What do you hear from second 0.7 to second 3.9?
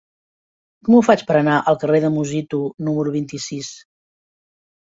Com ho faig per anar al carrer de Musitu número vint-i-sis?